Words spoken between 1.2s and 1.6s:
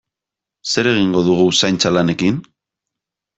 dugu